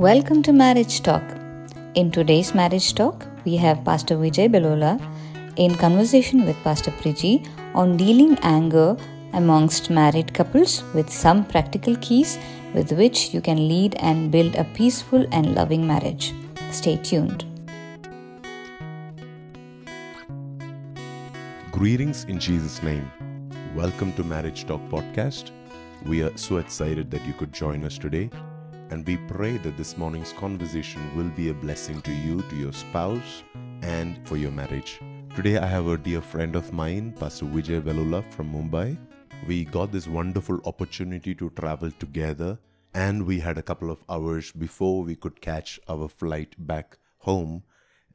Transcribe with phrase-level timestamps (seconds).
[0.00, 1.22] Welcome to Marriage Talk.
[1.94, 4.98] In today's Marriage Talk, we have Pastor Vijay Belola
[5.56, 8.96] in conversation with Pastor Priji on dealing anger
[9.34, 12.38] amongst married couples with some practical keys
[12.72, 16.32] with which you can lead and build a peaceful and loving marriage.
[16.70, 17.44] Stay tuned.
[21.72, 23.12] Greetings in Jesus' name.
[23.76, 25.50] Welcome to Marriage Talk Podcast.
[26.06, 28.30] We are so excited that you could join us today,
[28.90, 32.72] and we pray that this morning's conversation will be a blessing to you, to your
[32.72, 33.44] spouse,
[33.82, 35.00] and for your marriage.
[35.36, 38.98] Today, I have a dear friend of mine, Pastor Vijay Velula from Mumbai.
[39.46, 42.58] We got this wonderful opportunity to travel together,
[42.92, 47.62] and we had a couple of hours before we could catch our flight back home,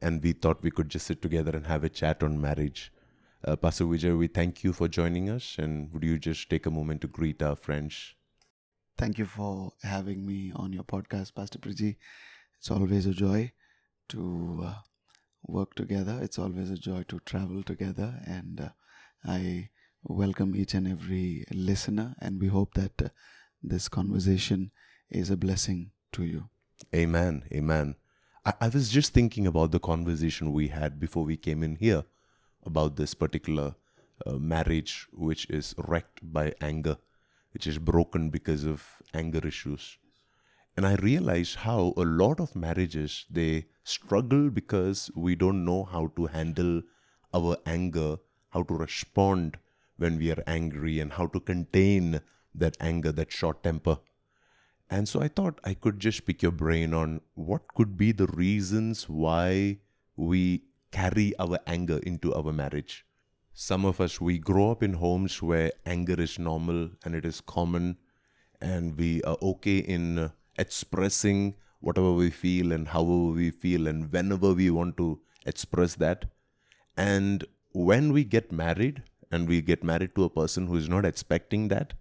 [0.02, 2.92] and we thought we could just sit together and have a chat on marriage.
[3.42, 6.70] Uh, Pastor Vijay, we thank you for joining us, and would you just take a
[6.70, 8.15] moment to greet our friends?
[8.98, 11.96] Thank you for having me on your podcast, Pastor Priji.
[12.58, 13.52] It's always a joy
[14.08, 14.74] to uh,
[15.46, 16.18] work together.
[16.22, 18.68] It's always a joy to travel together, and uh,
[19.22, 19.68] I
[20.02, 22.14] welcome each and every listener.
[22.22, 23.08] And we hope that uh,
[23.62, 24.70] this conversation
[25.10, 26.48] is a blessing to you.
[26.94, 27.44] Amen.
[27.52, 27.96] Amen.
[28.46, 32.04] I, I was just thinking about the conversation we had before we came in here
[32.64, 33.74] about this particular
[34.24, 36.96] uh, marriage, which is wrecked by anger,
[37.56, 38.82] which is broken because of
[39.14, 39.96] anger issues.
[40.76, 46.08] And I realized how a lot of marriages they struggle because we don't know how
[46.16, 46.82] to handle
[47.32, 48.18] our anger,
[48.50, 49.56] how to respond
[49.96, 52.20] when we are angry, and how to contain
[52.54, 54.00] that anger, that short temper.
[54.90, 58.26] And so I thought I could just pick your brain on what could be the
[58.26, 59.78] reasons why
[60.14, 63.06] we carry our anger into our marriage.
[63.58, 67.40] Some of us, we grow up in homes where anger is normal and it is
[67.40, 67.96] common,
[68.60, 74.12] and we are okay in uh, expressing whatever we feel and however we feel and
[74.12, 76.26] whenever we want to express that.
[76.98, 81.06] And when we get married and we get married to a person who is not
[81.06, 81.94] expecting that,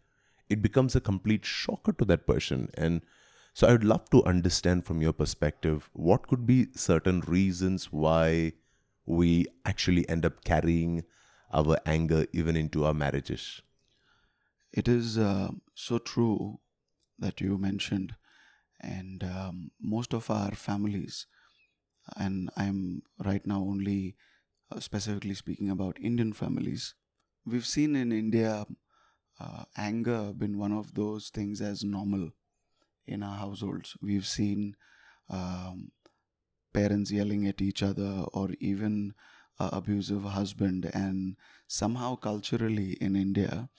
[0.50, 2.70] it becomes a complete shocker to that person.
[2.74, 3.02] And
[3.54, 8.52] so I would love to understand from your perspective what could be certain reasons why
[9.06, 11.06] we actually end up carrying
[11.56, 13.62] our anger even into our marriages.
[14.72, 16.60] It is uh, so true
[17.18, 18.16] that you mentioned,
[18.82, 21.28] and um, most of our families,
[22.18, 24.16] and I'm right now only
[24.72, 26.94] uh, specifically speaking about Indian families,
[27.46, 28.66] we've seen in India
[29.40, 32.32] uh, anger been one of those things as normal
[33.08, 33.96] in our households.
[34.02, 34.76] We've seen
[35.30, 35.92] um,
[36.74, 39.14] parents yelling at each other or even
[39.60, 41.36] a abusive husband and
[41.68, 43.70] somehow culturally in india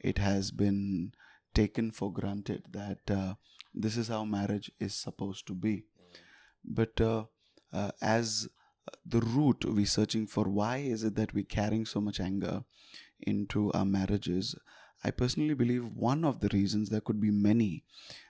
[0.00, 1.12] it has been
[1.54, 3.34] taken for granted that uh,
[3.74, 5.84] this is how marriage is supposed to be.
[6.64, 7.24] But uh,
[7.72, 8.48] uh, as
[9.04, 12.62] the root we're searching for why is it that we're carrying so much anger
[13.20, 14.54] into our marriages
[15.02, 17.82] i personally believe one of the reasons there could be many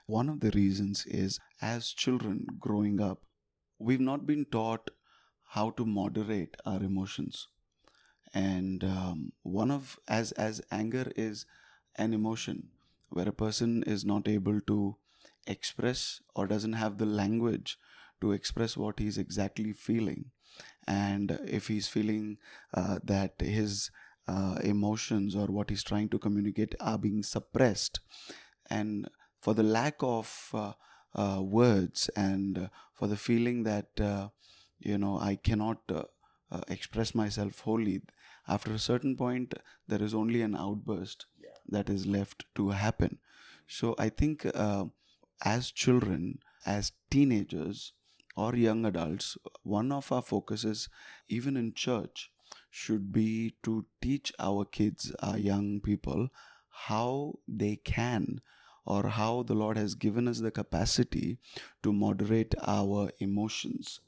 [0.06, 3.20] one of the reasons is as children growing up
[3.78, 4.90] we've not been taught
[5.48, 7.48] how to moderate our emotions.
[8.34, 11.46] And um, one of as as anger is
[11.96, 12.68] an emotion
[13.10, 14.96] where a person is not able to
[15.46, 17.78] express or doesn't have the language
[18.20, 20.26] to express what he's exactly feeling.
[20.86, 22.38] And if he's feeling
[22.74, 23.90] uh, that his
[24.28, 28.00] uh, emotions or what he's trying to communicate are being suppressed
[28.68, 29.08] and
[29.40, 30.72] for the lack of uh,
[31.14, 34.28] uh, words and for the feeling that uh,
[34.78, 36.04] you know I cannot uh,
[36.50, 38.02] uh, express myself wholly.
[38.48, 39.54] After a certain point,
[39.88, 41.50] there is only an outburst yeah.
[41.68, 43.18] that is left to happen.
[43.66, 44.84] So I think uh,
[45.44, 47.92] as children, as teenagers,
[48.36, 50.88] or young adults, one of our focuses,
[51.28, 52.30] even in church,
[52.70, 56.28] should be to teach our kids, our young people,
[56.68, 58.40] how they can
[58.84, 61.38] or how the Lord has given us the capacity
[61.82, 64.00] to moderate our emotions.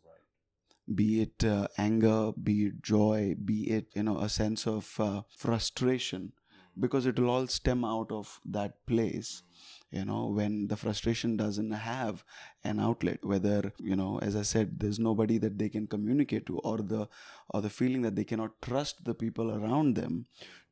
[0.94, 5.23] Be it uh, anger, be it joy, be it you know a sense of uh,
[5.37, 6.32] frustration,
[6.79, 9.43] because it will all stem out of that place
[9.90, 12.23] you know when the frustration doesn't have
[12.62, 16.58] an outlet whether you know as i said there's nobody that they can communicate to
[16.58, 17.08] or the
[17.50, 20.26] or the feeling that they cannot trust the people around them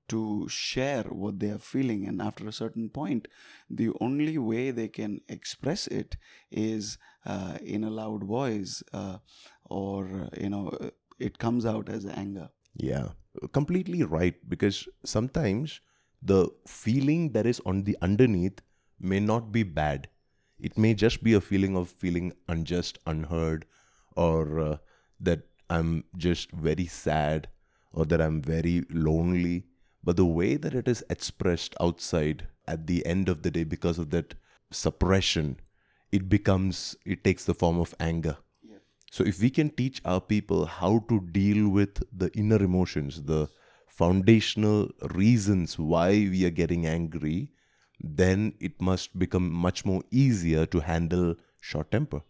[0.09, 2.07] to share what they are feeling.
[2.07, 3.29] And after a certain point
[3.69, 6.17] the only way they can express it
[6.51, 9.19] is uh, in a loud voice uh,
[9.71, 10.71] or you know
[11.19, 13.09] it comes out as anger yeah
[13.53, 15.81] completely right because sometimes
[16.23, 18.61] the feeling that is on the underneath
[18.99, 20.09] may not be bad
[20.67, 23.67] It may just be a feeling of feeling unjust, unheard,
[24.17, 24.77] or uh,
[25.21, 27.49] that I'm just very sad
[27.93, 29.67] or that I'm very lonely.
[30.03, 33.99] But the way that it is expressed outside at the end of the day, because
[33.99, 34.35] of that
[34.71, 35.61] suppression,
[36.11, 38.37] it becomes, it takes the form of anger.
[39.11, 43.49] So if we can teach our people how to deal with the inner emotions, the
[43.87, 47.51] foundational reasons why we are getting angry,
[48.01, 52.23] then it must become much more easier to handle short temper.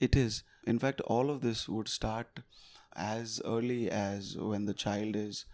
[0.00, 0.42] It is.
[0.66, 2.40] In fact, all of this would start
[2.96, 5.44] as early as when the child is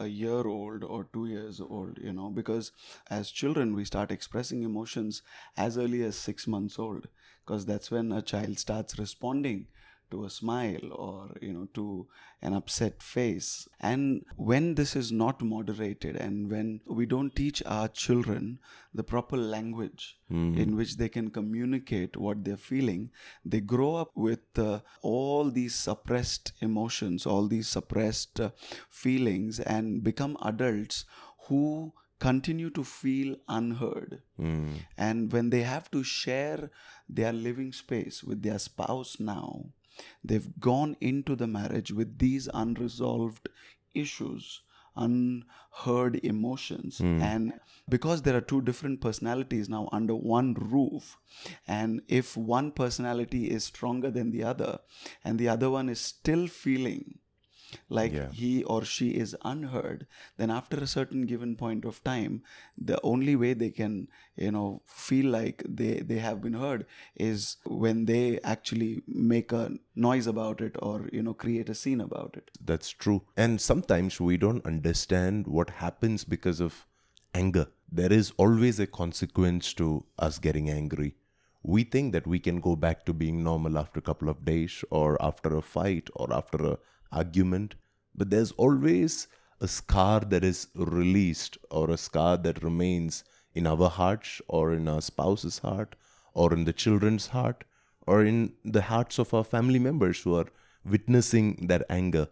[0.00, 2.72] a year old or two years old, you know, because
[3.10, 5.22] as children, we start expressing emotions
[5.56, 7.08] as early as six months old,
[7.44, 9.66] because that's when a child starts responding
[10.10, 12.06] to a smile or you know to
[12.42, 13.68] an upset face.
[13.80, 18.58] And when this is not moderated and when we don't teach our children
[18.94, 23.10] the proper language in which they can communicate what they're feeling
[23.44, 28.50] they grow up with uh, all these suppressed emotions all these suppressed uh,
[28.88, 31.04] feelings and become adults
[31.48, 34.22] who continue to feel unheard.
[34.96, 36.70] And when they have to share
[37.08, 39.66] their living space with their spouse now
[40.24, 43.48] they've gone into the marriage with these unresolved
[43.94, 44.62] issues
[44.98, 46.98] unheard emotions.
[46.98, 47.22] Hmm.
[47.22, 47.52] And
[47.88, 51.16] because there are two different personalities now under one roof
[51.66, 54.80] and if one personality is stronger than the other
[55.24, 57.18] and the other one is still feeling
[57.88, 58.30] like Yeah.
[58.38, 60.06] he or she is unheard
[60.36, 62.42] then after a certain given point of time
[62.90, 66.84] the only way they can you know feel like they they have been heard
[67.16, 72.00] is when they actually make a noise about it or you know create a scene
[72.00, 73.22] about it That's true.
[73.36, 76.86] And sometimes we don't understand what happens because of
[77.34, 77.66] anger.
[77.90, 81.14] There is always a consequence to us getting angry.
[81.62, 84.84] We think that we can go back to being normal after a couple of days
[84.90, 86.78] or after a fight or after a
[87.12, 87.74] argument,
[88.14, 89.28] but there's always
[89.60, 93.24] a scar that is released or a scar that remains
[93.54, 95.96] in our hearts or in our spouse's heart
[96.32, 97.64] or in the children's heart
[98.06, 100.46] or in the hearts of our family members who are
[100.84, 102.28] witnessing that anger.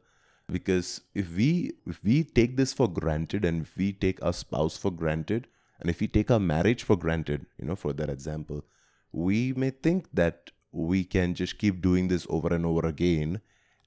[0.49, 4.77] Because if we if we take this for granted and if we take our spouse
[4.77, 5.49] for granted
[5.81, 8.65] and if we take our marriage for granted you know for that example
[9.13, 13.41] we may think that we can just keep doing this over and over again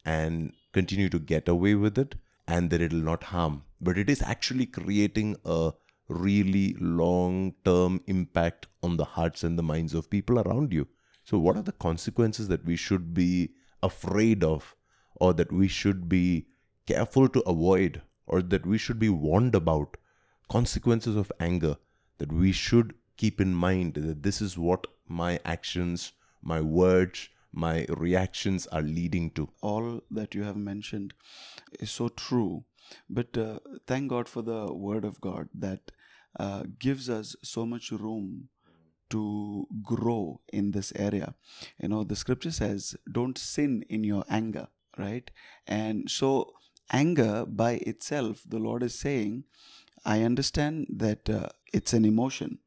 [0.05, 2.15] and continue to get away with it
[2.47, 3.63] and that it'll not harm.
[3.81, 5.71] But it is actually creating a
[6.07, 10.87] really long term impact on the hearts and the minds of people around you.
[11.23, 13.51] So what are the consequences that we should be
[13.83, 14.75] afraid of
[15.15, 16.47] or that we should be
[16.85, 19.97] careful to avoid or that we should be warned about?
[20.49, 21.77] Consequences of anger
[22.17, 27.85] that we should keep in mind that this is what my actions my words my
[27.89, 29.49] reactions are leading to.
[29.61, 31.13] All that you have mentioned
[31.79, 32.63] is so true
[33.09, 35.91] but uh, thank god for the word of god that
[36.39, 38.49] uh, gives us so much room
[39.09, 41.33] to grow in this area.
[41.81, 44.67] You know the scripture says don't sin in your anger
[44.97, 45.29] right?
[45.65, 46.53] And so
[46.91, 49.43] anger by itself the lord is saying
[50.05, 52.57] i understand that uh, it's an emotion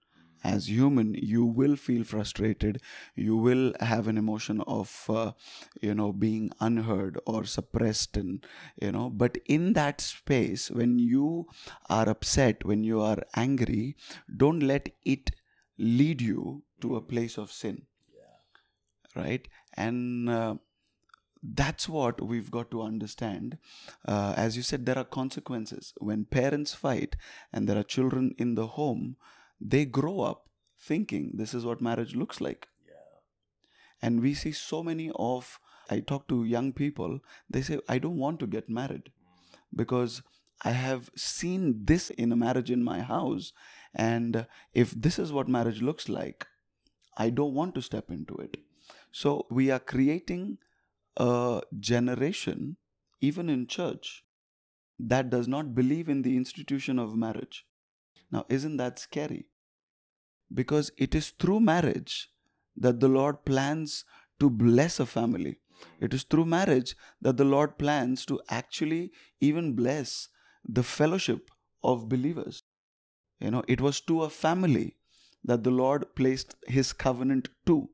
[0.45, 2.81] as human you will feel frustrated.
[3.15, 5.33] You will have an emotion of uh,
[5.81, 8.45] you know being unheard or suppressed and
[8.81, 11.47] you know but in that space when you
[11.89, 13.97] are upset when you are angry
[14.37, 15.31] don't let it
[15.79, 17.83] lead you to a place of sin.
[18.15, 19.23] Yeah.
[19.23, 19.49] right?
[19.75, 20.57] And uh,
[21.43, 23.59] that's what we've got to understand.
[24.07, 25.93] Uh, as you said there are consequences.
[25.99, 27.17] When parents fight
[27.53, 29.17] and there are children in the home
[29.65, 32.69] they grow up thinking this is what marriage looks like.
[34.05, 35.59] And we see so many of
[35.91, 37.19] i talk to young people
[37.51, 39.53] they say i don't want to get married mm.
[39.75, 40.23] because
[40.65, 43.53] i have seen this in a marriage in my house
[43.95, 46.47] and if this is what marriage looks like
[47.17, 48.57] i don't want to step into it.
[49.11, 50.59] So we are creating
[51.17, 52.77] a generation
[53.21, 54.25] even in church
[54.99, 57.67] that does not believe in the institution of marriage.
[58.31, 59.45] Now isn't that scary
[60.55, 62.31] because it is through marriage
[62.77, 64.05] that the Lord plans
[64.41, 65.59] to bless a family.
[66.01, 70.29] It is through marriage that the Lord plans to actually even bless
[70.65, 71.51] the fellowship
[71.83, 72.63] of believers.
[73.41, 74.97] You know, it was to a family
[75.45, 77.91] that the Lord placed his covenant to.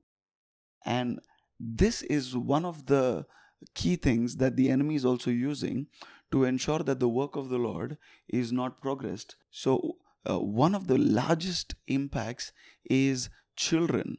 [0.85, 1.21] And
[1.59, 3.27] this is one of the
[3.75, 5.87] key things that the enemy is also using
[6.31, 7.97] to ensure that the work of the Lord
[8.29, 9.37] is not progressed.
[9.51, 9.97] So,
[10.29, 12.53] uh, one of the largest impacts
[12.89, 14.19] is children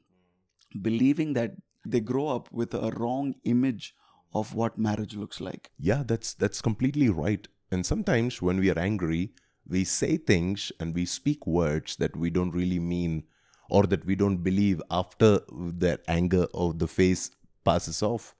[0.81, 1.51] believing that
[1.85, 3.93] they grow up with a wrong image
[4.33, 5.71] of what marriage looks like.
[5.79, 7.47] Yeah, that's that's completely right.
[7.71, 9.33] And sometimes when we are angry,
[9.67, 13.23] we say things and we speak words that we don't really mean
[13.69, 17.31] or that we don't believe after that anger of the face
[17.63, 18.35] passes off.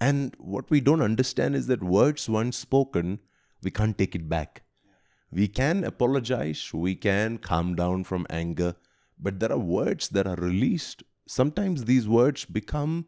[0.00, 3.20] And what we don't understand is that words once spoken,
[3.62, 4.62] we can't take it back.
[5.34, 8.76] We can apologize, we can calm down from anger,
[9.18, 11.02] but there are words that are released.
[11.26, 13.06] Sometimes these words become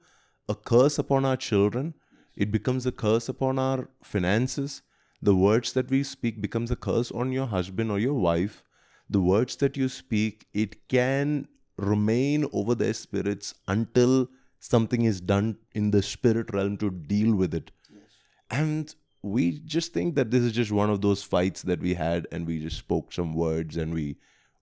[0.49, 1.95] a curse upon our children,
[2.37, 4.83] it becomes a curse upon our finances.
[5.23, 8.65] The words that we speak becomes a curse on your husband or your wife.
[9.09, 11.47] The words that you speak, it can
[11.79, 14.29] remain over their spirits until
[14.59, 17.71] something is done in the spirit realm to deal with it.
[17.89, 18.03] Yes.
[18.51, 18.95] And
[19.27, 22.47] we just think that this is just one of those fights that we had and
[22.47, 24.17] we just spoke some words and we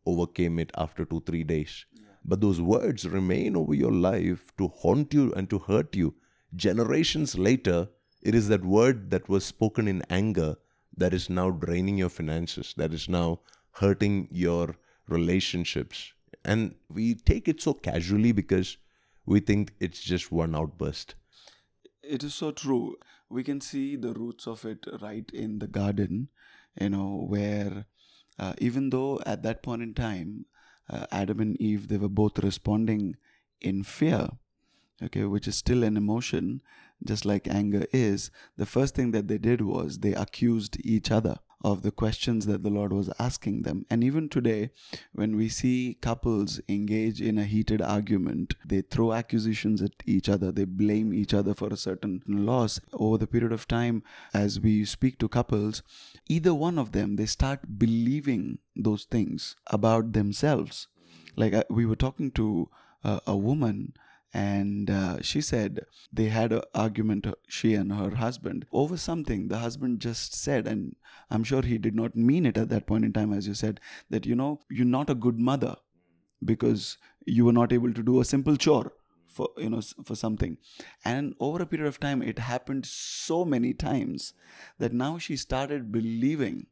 [0.06, 1.84] overcame it after two, three days.
[2.24, 6.14] But those words remain over your life to haunt you and to hurt you.
[6.56, 7.88] Generations later,
[8.22, 10.56] it is that word that was spoken in anger
[10.96, 13.40] that is now draining your finances, that is now
[13.72, 14.76] hurting your
[15.08, 16.12] relationships.
[16.44, 18.78] And we take it so casually because
[19.26, 21.16] we think it's just one outburst.
[22.02, 22.96] It is so true.
[23.28, 26.28] We can see the roots of it right in the garden,
[26.80, 27.86] you know, where
[28.38, 30.46] uh, even though at that point in time,
[30.88, 33.16] uh, Adam and Eve, they were both responding
[33.60, 34.28] in fear,
[35.02, 36.60] okay, which is still an emotion,
[37.04, 38.30] just like anger is.
[38.56, 42.62] The first thing that they did was they accused each other of the questions that
[42.62, 43.86] the Lord was asking them.
[43.88, 44.70] And even today,
[45.12, 50.52] when we see couples engage in a heated argument, they throw accusations at each other,
[50.52, 52.80] they blame each other for a certain loss.
[52.92, 54.02] Over the period of time,
[54.34, 55.82] as we speak to couples,
[56.28, 60.88] either one of them, they start believing those things about themselves.
[61.34, 62.68] Like we were talking to
[63.02, 63.94] uh, a woman
[64.34, 65.80] and uh, she said
[66.12, 69.46] they had an argument she and her husband over something.
[69.48, 70.96] The husband just said and
[71.30, 73.80] i'm sure he did not mean it at that point in time as you said
[74.10, 75.76] that you know you're not a good mother
[76.44, 78.92] because you were not able to do a simple chore
[79.26, 80.58] for you know for something.
[81.04, 84.32] And over a period of time it happened so many times
[84.78, 86.66] that now she started believing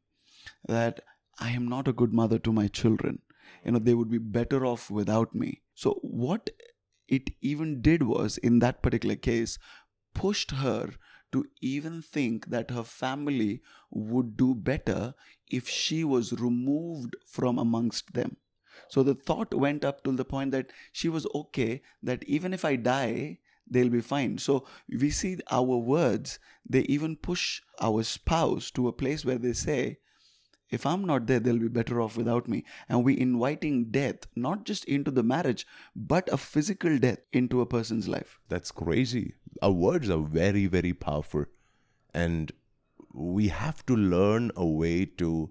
[0.67, 1.01] that
[1.39, 3.21] i am not a good mother to my children.
[3.65, 5.63] You know they would be better off without me.
[5.75, 6.51] So what
[7.09, 9.59] it even did was, in that particular case,
[10.15, 10.91] pushed her
[11.33, 15.15] to even think that her family would do better
[15.51, 18.37] if she was removed from amongst them.
[18.89, 22.65] So the thought went up to the point that she was okay, that even if
[22.65, 24.39] I die, they'll be fine.
[24.39, 29.55] So we see our words, they even push our spouse to a place where they
[29.55, 29.99] say,
[30.73, 32.65] if I'm not there, they'll be better off without me.
[32.89, 37.67] And we inviting death, not just into the marriage, but a physical death into a
[37.67, 38.41] person's life.
[38.49, 39.35] That's crazy.
[39.61, 41.45] Our words are very, very powerful.
[42.15, 42.53] And
[43.13, 45.51] we have to learn a way to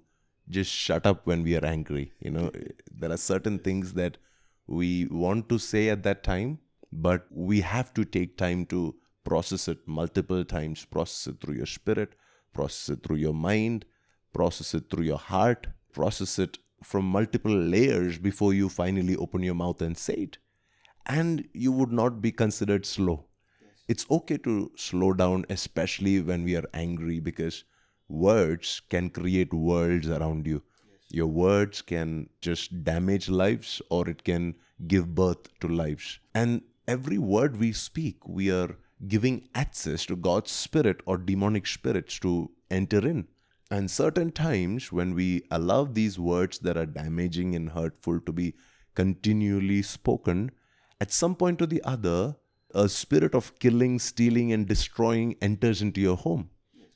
[0.50, 2.12] just shut up when we are angry.
[2.20, 2.52] You know,
[2.92, 4.18] there are certain things that
[4.68, 6.60] we want to say at that time,
[6.92, 11.68] but we have to take time to process it multiple times, process it through your
[11.68, 12.16] spirit,
[12.54, 13.86] process it through your mind,
[14.34, 19.56] process it through your heart, process it from multiple layers before you finally open your
[19.56, 20.38] mouth and say it.
[21.06, 23.26] And you would not be considered slow.
[23.88, 27.64] It's okay to slow down, especially when we are angry, because
[28.08, 30.64] words can create worlds around you.
[31.10, 34.56] Your words can just damage lives or it can
[34.88, 36.20] give birth to lives.
[36.34, 42.20] And every word we speak, we are giving access to God's spirit or demonic spirits
[42.20, 43.28] to enter in.
[43.72, 48.54] And certain times when we allow these words that are damaging and hurtful to be
[48.96, 50.52] continually spoken,
[51.00, 52.36] at some point or the other,
[52.76, 56.50] a spirit of killing, stealing, and destroying enters into your home.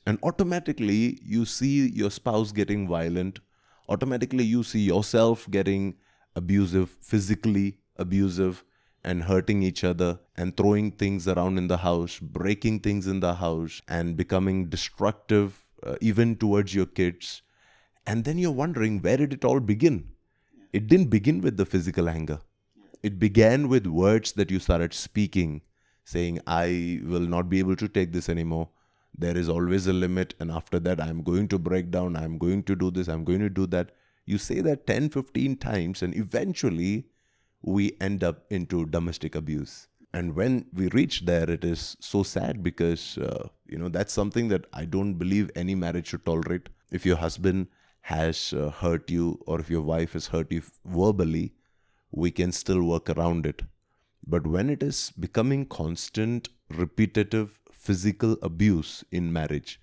[0.06, 3.40] And automatically, you see your spouse getting violent.
[3.88, 5.96] Automatically, you see yourself getting
[6.34, 8.62] abusive, physically abusive,
[9.02, 13.34] and hurting each other, and throwing things around in the house, breaking things in the
[13.34, 17.42] house, and becoming destructive uh, even towards your kids.
[18.06, 20.08] And then you're wondering, where did it all begin?
[20.72, 22.40] It didn't begin with the physical anger.
[23.02, 25.62] It began with words that you started speaking,
[26.04, 28.68] saying, I will not be able to take this anymore.
[29.16, 30.34] There is always a limit.
[30.38, 32.16] And after that, I'm going to break down.
[32.16, 33.08] I'm going to do this.
[33.08, 33.92] I'm going to do that.
[34.24, 37.06] You say that 10, 15 times, and eventually
[37.62, 42.62] we end up into domestic abuse and when we reach there it is so sad
[42.62, 46.68] because uh, you know that's something that i don't believe any marriage should tolerate.
[46.90, 47.66] If your husband
[48.12, 51.52] has uh, hurt you or if your wife has hurt you verbally
[52.10, 53.62] we can still work around it.
[54.26, 59.80] But when it is becoming constant, repetitive physical abuse in marriage,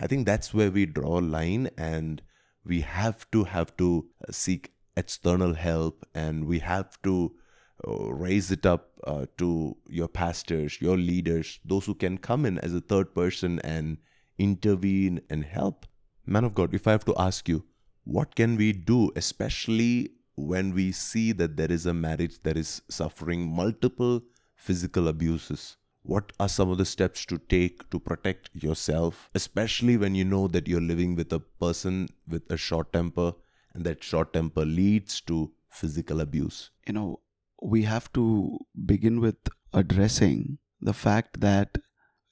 [0.00, 2.22] I think that's where we draw a line and
[2.64, 7.45] we have to have to seek external help and we have to uh,
[7.84, 12.74] raise it up uh, to your pastors, your leaders, those who can come in as
[12.74, 13.98] a third person and
[14.38, 15.86] intervene and help.
[16.26, 17.64] Man of God, if I have to ask you,
[18.04, 22.82] what can we do, especially when we see that there is a marriage that is
[22.88, 24.22] suffering multiple
[24.54, 25.76] physical abuses?
[26.02, 30.46] What are some of the steps to take to protect yourself, especially when you know
[30.48, 33.32] that you're living with a person with a short temper
[33.74, 36.70] and that short temper leads to physical abuse?
[36.86, 37.20] You know,
[37.66, 38.58] we have to
[38.92, 41.78] begin with addressing the fact that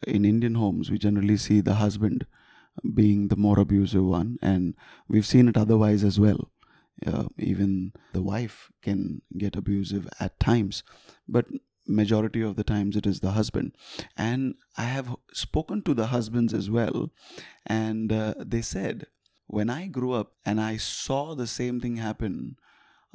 [0.07, 2.25] in Indian homes, we generally see the husband
[2.95, 4.75] being the more abusive one, and
[5.09, 6.53] we've seen it otherwise as well.
[7.05, 10.85] Uh, even the wife can get abusive at times,
[11.27, 11.47] but
[11.85, 13.75] majority of the times it is the husband.
[14.17, 17.11] And I have spoken to the husbands as well,
[17.67, 19.07] and uh, they said,
[19.47, 22.57] when I grew up and I saw the same thing happen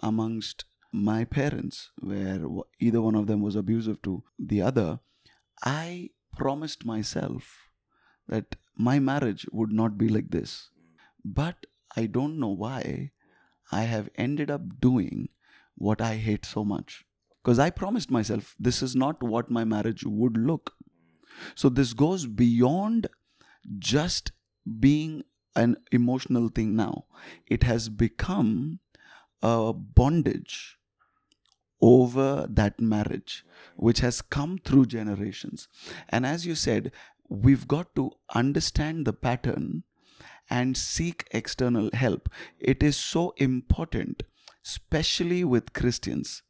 [0.04, 2.42] amongst my parents, where
[2.80, 5.00] either one of them was abusive to the other,
[5.64, 7.70] I promised myself
[8.28, 10.70] that my marriage would not be like this.
[11.24, 11.66] But
[11.96, 13.12] I don't know why
[13.72, 15.30] I have ended up doing
[15.76, 17.06] what I hate so much.
[17.44, 20.74] Because I promised myself this is not what my marriage would look.
[21.56, 23.08] So this goes beyond
[23.78, 24.32] just
[24.80, 25.24] being
[25.56, 27.06] an emotional thing now.
[27.48, 28.80] It has become
[29.42, 30.79] a bondage
[31.82, 33.46] over that marriage,
[33.76, 35.68] which has come through generations.
[36.10, 36.92] And as you said,
[37.30, 39.84] we've got to understand the pattern
[40.50, 42.30] and seek external help.
[42.60, 44.24] It is so important,
[44.66, 46.42] especially with Christians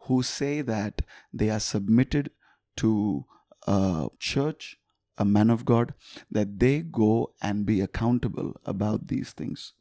[0.00, 1.02] who say that
[1.32, 2.30] they are submitted
[2.76, 3.24] to
[3.66, 4.78] a church,
[5.18, 5.94] a man of God,
[6.30, 9.72] that they go and be accountable about these things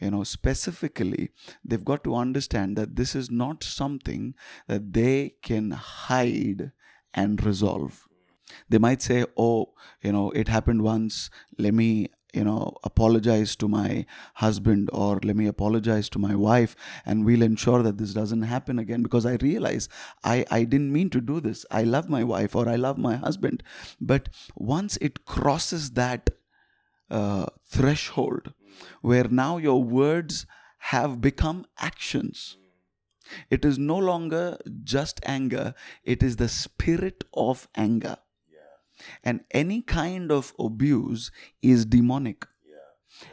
[0.00, 1.30] you know specifically
[1.64, 4.34] they've got to understand that this is not something
[4.66, 6.72] that they can hide
[7.14, 8.06] and resolve.
[8.68, 11.30] They might say oh you know it happened once.
[11.58, 14.04] Let me you know apologize to my
[14.34, 18.78] husband or let me apologize to my wife and we'll ensure that this doesn't happen
[18.78, 19.02] again.
[19.02, 19.88] Because i realize
[20.24, 21.64] i i didn't mean to do this.
[21.70, 23.62] I love my wife or i love my husband.
[24.00, 26.30] But once it crosses that
[27.10, 28.52] uh, threshold
[29.00, 30.46] where now your words
[30.78, 32.56] have become actions.
[33.50, 38.18] It is no longer just anger, it is the spirit of anger.
[39.22, 42.46] And any kind of abuse is demonic.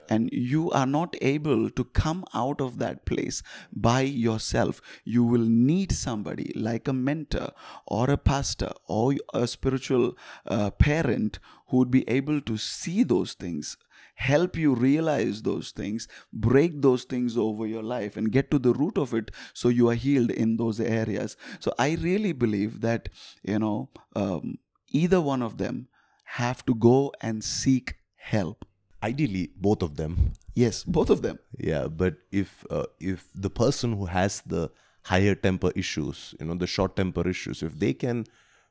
[0.09, 4.81] And you are not able to come out of that place by yourself.
[5.03, 7.51] You will need somebody like a mentor
[7.87, 10.17] or a pastor or a spiritual
[10.47, 13.77] uh, parent who would be able to see those things
[14.15, 18.73] help you realize those things, break those things over your life, and get to the
[18.73, 21.35] root of it so you are healed in those areas.
[21.59, 23.09] So I really believe that,
[23.41, 24.59] you know, um,
[24.91, 25.87] either one of them
[26.25, 28.65] have to go and seek help.
[29.03, 30.33] Ideally, both of them.
[30.55, 31.39] Yes, both of them.
[31.57, 34.71] Yeah, but if uh, if the person who has the
[35.03, 38.25] higher temper issues, you know, the short temper issues, if they can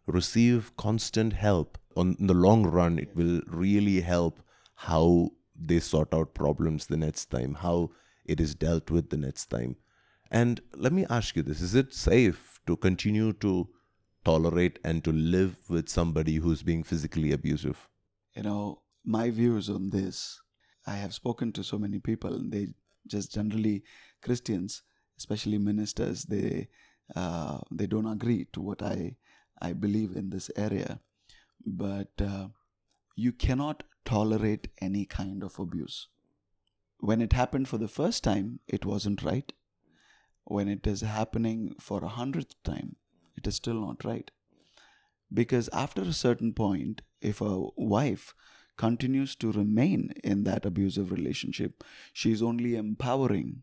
[0.06, 4.40] receive constant help on the long run, it will really help
[4.74, 7.90] how they sort out problems the next time, how
[8.24, 9.76] it is dealt with the next time.
[10.30, 13.68] And let me ask you this is it safe to continue to
[14.24, 17.88] tolerate and to live with somebody who's being physically abusive?
[18.34, 20.40] You know, my views on this,
[20.86, 22.68] I have spoken to so many people, and they
[23.06, 23.84] just generally,
[24.22, 24.82] Christians,
[25.18, 26.68] especially ministers, they
[27.14, 29.16] uh, they don't agree to what I
[29.60, 31.00] I believe in this area.
[31.64, 32.48] But uh,
[33.14, 36.08] you cannot tolerate any kind of abuse.
[36.98, 39.52] When it happened for the first time, it wasn't right.
[40.44, 42.96] When it is happening for a hundredth time,
[43.36, 44.30] it is still not right.
[45.32, 48.34] Because after a certain point, if a wife
[48.76, 53.62] continues to remain in that abusive relationship, she is only empowering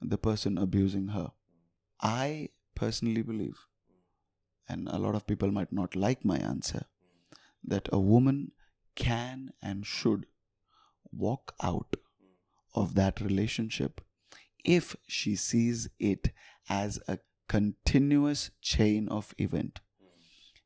[0.00, 1.32] the person abusing her.
[2.00, 3.58] I personally believe,
[4.68, 6.86] and a lot of people might not like my answer,
[7.62, 8.52] that a woman
[8.94, 10.26] can and should
[11.12, 11.96] walk out
[12.74, 14.00] of that relationship
[14.64, 16.32] if she sees it
[16.68, 19.80] as a continuous chain of event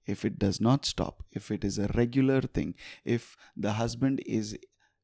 [0.09, 4.57] if it does not stop if it is a regular thing if the husband is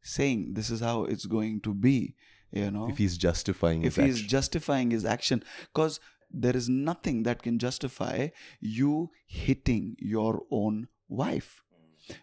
[0.02, 2.14] saying this is how it's going to be
[2.50, 4.28] you know if he's justifying if his he's action.
[4.28, 6.00] justifying his action because
[6.34, 8.28] there is nothing that can justify
[8.60, 11.62] you hitting your own wife.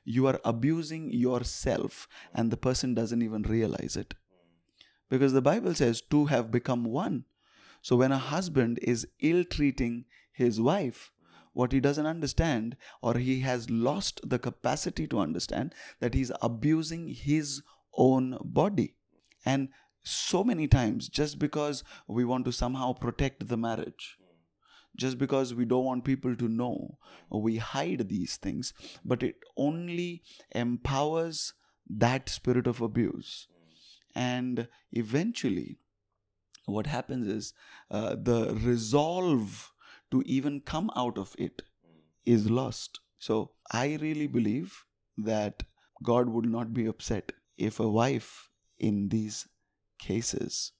[0.04, 4.14] You are abusing yourself, and the person doesn't even realize it.
[5.10, 7.26] Because the Bible says two have become one.
[7.82, 11.12] So when a husband is ill treating his wife,
[11.54, 17.08] what he doesn't understand, or he has lost the capacity to understand, that he's abusing
[17.10, 17.62] his
[17.96, 18.96] own body.
[19.46, 19.70] And
[20.04, 24.18] so many times, just because we want to somehow protect the marriage,
[24.96, 26.98] just because we don't want people to know,
[27.30, 28.74] we hide these things,
[29.06, 31.54] but it only empowers
[31.90, 33.48] that spirit of abuse.
[34.16, 35.80] And eventually,
[36.66, 37.54] what happens is
[37.90, 39.72] uh, the resolve
[40.12, 41.62] to even come out of it
[42.26, 43.00] is lost.
[43.20, 44.86] So I really believe
[45.18, 45.64] that
[46.04, 49.48] God would not be upset if a wife in these
[50.00, 50.72] cases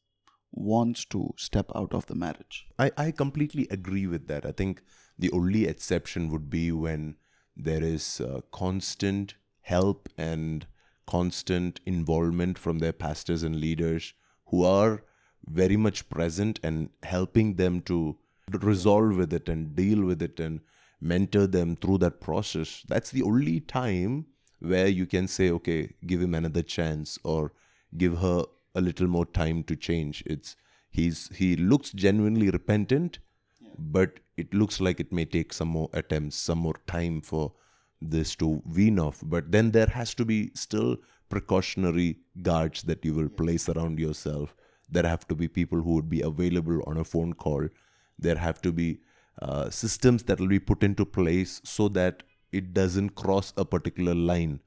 [0.52, 2.68] wants to step out of the marriage.
[2.78, 4.46] I, I completely agree with that.
[4.46, 4.82] I think
[5.18, 7.16] the only exception would be when
[7.56, 10.66] there is uh, constant help and
[11.06, 14.14] constant involvement from their pastors and leaders
[14.48, 15.04] who are
[15.46, 18.18] very much present and helping them to
[18.64, 20.62] resolve with it and deal with it and
[21.00, 22.84] mentor them through that process.
[22.88, 24.26] That's the only time
[24.60, 27.52] where you can say, okay, give him another chance or
[27.98, 28.44] give her
[28.76, 30.24] a little more time to change.
[30.26, 30.56] It's
[30.90, 33.20] he's he looks genuinely repentant,
[33.60, 33.70] yeah.
[33.78, 37.54] but it looks like it may take some more attempts, some more time for
[38.02, 39.22] this to wean off.
[39.24, 40.98] But then there has to be still
[41.30, 44.56] precautionary guards that you will place around yourself.
[44.90, 47.68] There have to be people who would be available on a phone call.
[48.22, 49.00] There have to be
[49.42, 54.14] uh, systems that will be put into place so that it doesn't cross a particular
[54.14, 54.60] line,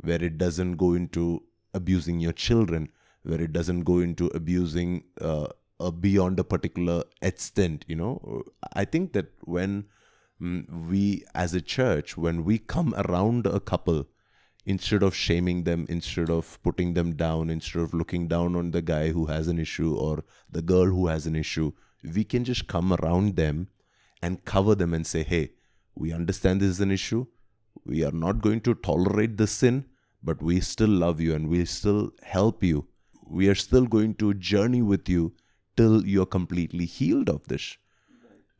[0.00, 1.42] where it doesn't go into
[1.74, 2.88] abusing your children
[3.24, 5.48] where it doesn't go into abusing uh,
[5.80, 8.42] uh, beyond a particular extent you know?
[8.74, 9.86] I think that when
[10.40, 14.06] mm, we as a church when we come around a couple
[14.66, 18.82] instead of shaming them instead of putting them down instead of looking down on the
[18.82, 21.72] guy who has an issue or the girl who has an issue
[22.14, 23.68] we can just come around them
[24.22, 25.50] and cover them and say hey
[25.94, 27.26] we understand this is an issue
[27.84, 29.84] we are not going to tolerate the sin
[30.22, 32.86] but we still love you and we still help you
[33.26, 35.32] we are still going to journey with you
[35.76, 37.76] till you're completely healed of this.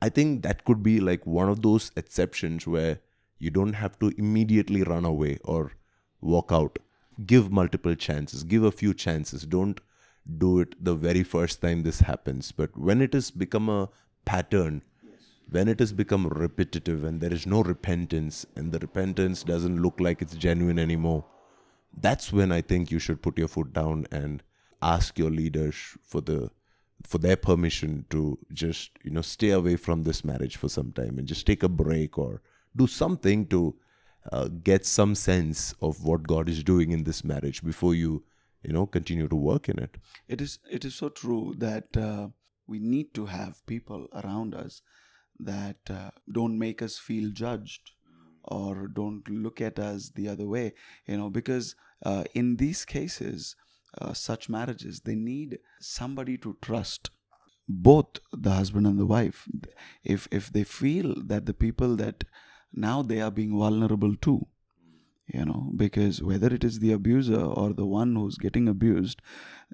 [0.00, 3.00] I think that could be like one of those exceptions where
[3.38, 5.72] you don't have to immediately run away or
[6.20, 6.78] walk out.
[7.24, 9.42] Give multiple chances, give a few chances.
[9.42, 9.80] Don't
[10.38, 12.52] do it the very first time this happens.
[12.52, 13.88] But when it has become a
[14.24, 14.82] pattern,
[15.50, 20.00] when it has become repetitive and there is no repentance and the repentance doesn't look
[20.00, 21.24] like it's genuine anymore,
[22.00, 24.42] that's when I think you should put your foot down and
[24.82, 26.50] ask your leaders for the
[27.02, 31.18] for their permission to just you know stay away from this marriage for some time
[31.18, 32.40] and just take a break or
[32.76, 33.74] do something to
[34.32, 38.22] uh, get some sense of what God is doing in this marriage before you
[38.64, 39.96] you know continue to work in it.
[40.28, 42.28] It is it is so true that uh,
[42.66, 44.82] we need to have people around us
[45.38, 47.90] that uh, don't make us feel judged
[48.44, 50.72] or don't look at us the other way
[51.06, 51.74] you know because
[52.04, 53.56] uh, in these cases
[54.00, 57.10] uh, such marriages, they need somebody to trust
[57.68, 59.48] both the husband and the wife.
[60.02, 62.24] If if they feel that the people that
[62.72, 64.46] now they are being vulnerable to,
[65.26, 69.22] you know, because whether it is the abuser or the one who's getting abused,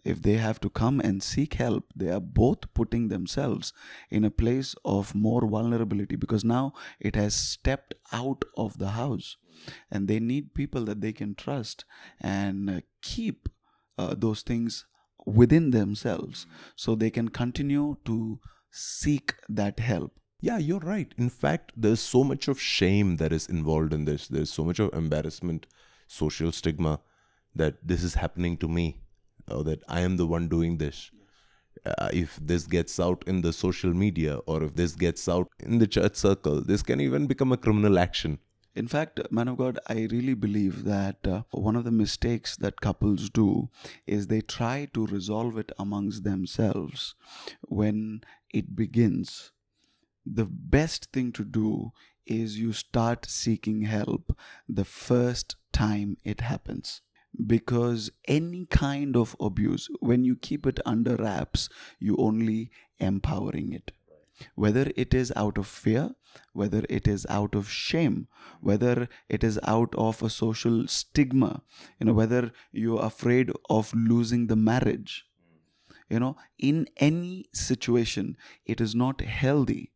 [0.05, 3.73] if they have to come and seek help, they are both putting themselves
[4.11, 9.37] in a place of more vulnerability because now it has stepped out of the house
[9.91, 11.85] and they need people that they can trust
[12.21, 13.49] and keep
[13.99, 14.87] uh, those things
[15.27, 18.39] within themselves so they can continue to
[18.71, 20.20] seek that help.
[20.41, 21.13] Yeah, you're right.
[21.19, 24.27] In fact, there's so much of shame that is involved in this.
[24.27, 25.67] There's so much of embarrassment,
[26.07, 27.01] social stigma
[27.55, 29.03] that this is happening to me,
[29.49, 31.11] or that I am the one doing this.
[31.85, 35.79] Uh, if this gets out in the social media or if this gets out in
[35.79, 38.39] the church circle, this can even become a criminal action.
[38.75, 42.81] In fact, man of God, I really believe that uh, one of the mistakes that
[42.81, 43.69] couples do
[44.07, 47.15] is they try to resolve it amongst themselves
[47.63, 48.23] when
[48.53, 49.53] it begins.
[50.25, 51.93] The best thing to do
[52.27, 54.37] is you start seeking help
[54.69, 57.01] the first time it happens
[57.47, 63.93] because any kind of abuse when you keep it under wraps you only empowering it
[64.55, 66.15] whether it is out of fear,
[66.53, 68.29] whether it is out of shame,
[68.61, 71.63] whether it is out of a social stigma,
[71.99, 75.27] you know, whether you're afraid of losing the marriage.
[76.09, 79.93] You know, in any situation, it is not healthy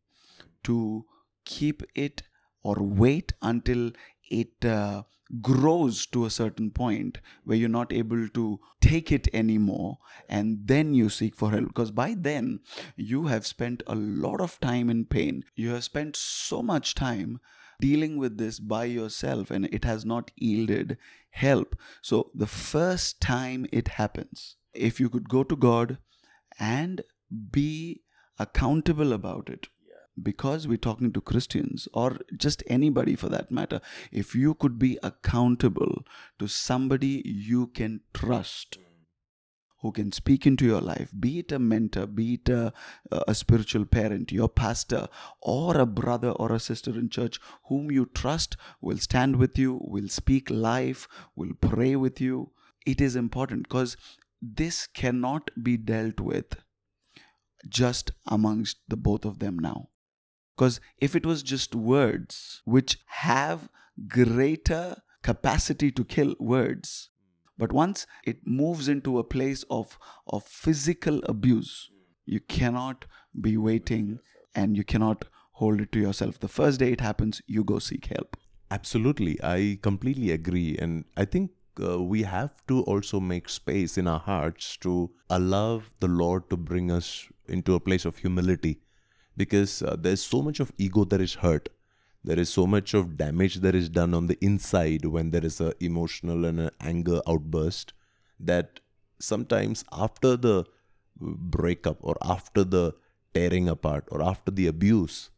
[0.65, 1.05] to
[1.45, 2.23] keep it
[2.63, 3.91] or wait until
[4.29, 5.03] it uh,
[5.41, 9.97] grows to a certain point where you're not able to take it anymore
[10.29, 11.67] and then you seek for help.
[11.67, 12.59] Because by then
[12.95, 15.43] you have spent a lot of time in pain.
[15.55, 17.39] You have spent so much time
[17.79, 20.97] dealing with this by yourself and it has not yielded
[21.31, 21.75] help.
[22.01, 25.97] So the first time it happens if you could go to god
[26.59, 27.01] and
[27.51, 28.01] be
[28.37, 29.67] accountable about it
[30.21, 34.97] because we're talking to Christians or just anybody for that matter, if you could be
[35.03, 36.05] accountable
[36.39, 38.77] to somebody you can trust,
[39.85, 42.73] who can speak into your life, be it a mentor, be it a,
[43.27, 45.07] a spiritual parent, your pastor,
[45.41, 49.79] or a brother or a sister in church whom you trust will stand with you,
[49.83, 52.49] will speak life, will pray with you.
[52.87, 53.95] It is important because
[54.41, 56.55] this cannot be dealt with
[57.69, 59.89] just amongst the both of them now
[60.55, 63.69] because if it was just words, which have
[64.07, 67.09] greater capacity to kill words,
[67.57, 71.89] but once it moves into a place of, of physical abuse,
[72.25, 73.05] you cannot
[73.39, 74.19] be waiting
[74.53, 76.39] and you cannot hold it to yourself.
[76.39, 78.37] The first day it happens, you go seek help.
[78.71, 79.39] Absolutely.
[79.43, 80.77] I completely agree.
[80.77, 85.81] And I think uh, we have to also make space in our hearts to allow
[85.99, 88.79] the Lord to bring us into a place of humility
[89.37, 91.69] because uh, there's so much of ego that is hurt.
[92.23, 95.61] There is so much of damage that is done on the inside when there is
[95.61, 97.93] a emotional and an anger outburst
[98.39, 98.79] that
[99.19, 100.65] sometimes after the
[101.19, 102.93] breakup or after the
[103.33, 105.29] tearing apart or after the abuse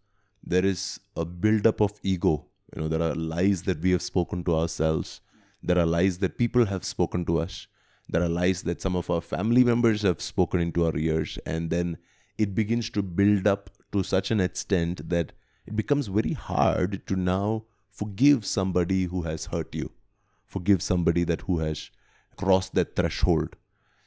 [0.43, 2.45] there is a buildup of ego.
[2.73, 5.21] You know there are lies that we have spoken to ourselves.
[5.61, 7.67] There are lies that people have spoken to us.
[8.09, 11.37] There are lies that some of our family members have spoken into our ears.
[11.45, 11.97] And then
[12.37, 15.31] it begins to build up to such an extent that
[15.65, 19.91] it becomes very hard to now forgive somebody who has hurt you,
[20.45, 21.89] forgive somebody that who has
[22.35, 23.55] crossed that threshold.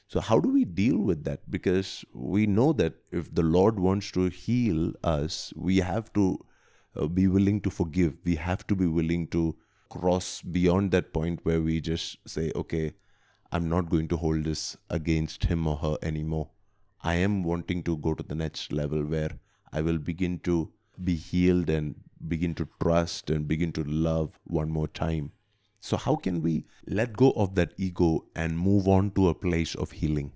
[0.09, 1.51] So how do we deal with that?
[1.51, 6.45] Because we know that if the Lord wants to heal us, we have to
[6.97, 8.19] uh, be willing to forgive.
[8.25, 9.57] We have to be willing to
[9.89, 12.93] cross beyond that point where we just say, okay,
[13.53, 16.51] I'm not going to hold this against him or her anymore.
[17.03, 19.31] I am wanting to go to the next level where
[19.73, 21.95] I will begin to be healed and
[22.29, 25.33] begin to trust and begin to love one more time.
[25.81, 29.75] So, how can we let go of that ego and move on to a place
[29.75, 30.33] of healing?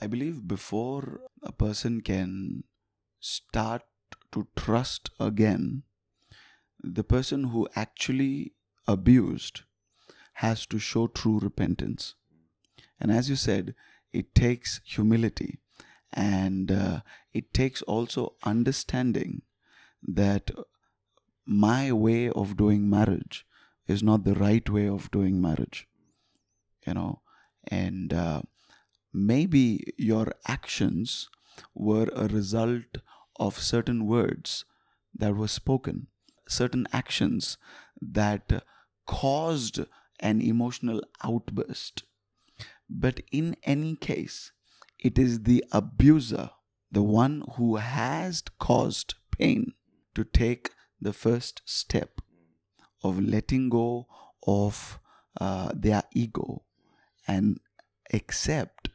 [0.00, 2.64] I believe before a person can
[3.20, 3.82] start
[4.32, 5.84] to trust again,
[6.82, 8.52] the person who actually
[8.86, 9.62] abused
[10.34, 12.14] has to show true repentance.
[13.00, 13.74] And as you said,
[14.12, 15.60] it takes humility
[16.16, 17.00] and uh,
[17.32, 19.42] it takes also understanding
[20.02, 20.50] that
[21.46, 23.46] my way of doing marriage
[23.86, 25.86] is not the right way of doing marriage
[26.86, 27.20] you know?
[27.68, 28.42] And uh,
[29.12, 31.28] maybe your actions
[31.74, 32.98] were a result
[33.38, 34.64] of certain words
[35.14, 36.08] that were spoken
[36.48, 37.58] certain actions
[38.00, 38.62] that
[39.04, 39.80] caused
[40.20, 42.04] an emotional outburst.
[42.88, 44.52] But in any case
[45.06, 46.50] it is the abuser,
[46.90, 49.72] the one who has caused pain,
[50.16, 52.20] to take the first step
[53.04, 54.08] of letting go
[54.46, 54.98] of
[55.40, 56.64] uh, their ego
[57.28, 57.60] and
[58.12, 58.88] accept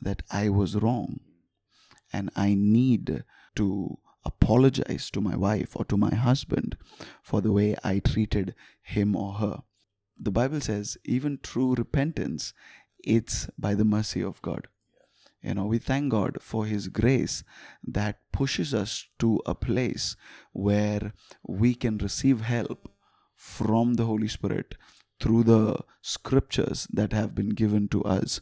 [0.00, 1.20] that I was wrong
[2.12, 3.24] and I need
[3.56, 6.76] to apologize to my wife or to my husband
[7.22, 9.62] for the way I treated him or her.
[10.18, 12.54] The Bible says even true repentance
[13.00, 14.68] it's by the mercy of God.
[15.46, 17.44] You know, we thank God for His grace
[17.86, 20.16] that pushes us to a place
[20.52, 21.12] where
[21.46, 22.90] we can receive help
[23.36, 24.74] from the Holy Spirit
[25.20, 28.40] through the scriptures that have been given to us.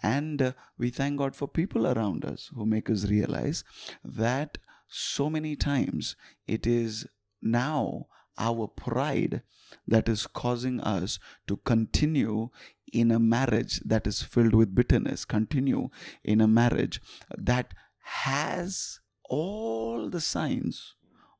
[0.00, 3.64] And uh, we thank God for people around us who make us realize
[4.04, 6.14] that so many times
[6.46, 7.04] it is
[7.42, 8.06] now
[8.38, 9.42] our pride
[9.86, 12.50] that is causing us to continue
[12.92, 15.88] in a marriage that is filled with bitterness, continue
[16.22, 17.00] in a marriage
[17.36, 20.94] that has all the signs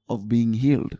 [0.09, 0.98] of being healed,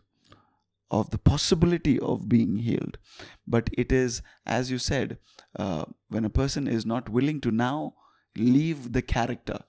[0.91, 2.99] of the possibility of being healed.
[3.47, 5.19] But it is, as you said,
[5.57, 7.95] uh, when a person is not willing to now
[8.37, 9.61] leave the character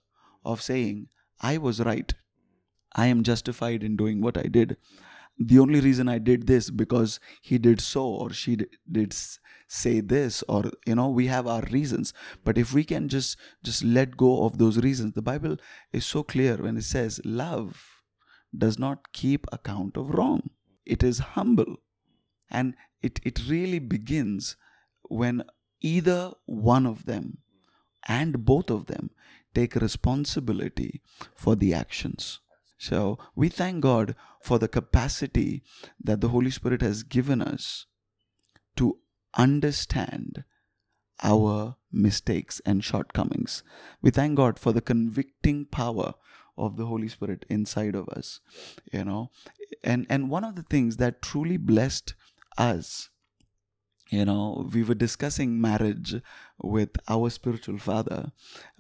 [0.43, 1.07] of saying,
[1.41, 2.13] I was right,
[2.93, 4.77] I am justified in doing what I did.
[5.37, 8.57] The only reason I did this because he did so or she
[8.89, 9.15] did
[9.67, 12.13] say this or you know we have our reasons.
[12.43, 15.57] But if we can just just let go of those reasons the bible
[15.91, 18.01] is so clear when it says love
[18.57, 20.49] does not keep account of wrong.
[20.85, 21.77] It is humble.
[22.49, 24.55] And it it really begins
[25.09, 25.43] when
[25.81, 27.39] either one of them
[28.07, 29.09] and both of them
[29.53, 31.01] take responsibility
[31.35, 32.39] for the actions
[32.77, 35.63] so we thank God for the capacity
[36.03, 37.85] that the Holy Spirit has given us
[38.75, 38.99] to
[39.37, 40.43] understand
[41.23, 43.63] our mistakes and shortcomings.
[44.01, 46.13] We thank God for the convicting power
[46.57, 48.41] of the Holy Spirit inside of us.
[48.91, 49.31] You know,
[49.83, 52.13] and and one of the things that truly blessed
[52.57, 53.09] us
[54.09, 56.15] you know we were discussing marriage
[56.61, 58.31] with our spiritual father